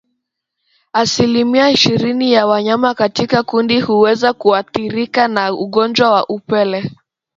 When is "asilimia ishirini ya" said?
0.93-2.47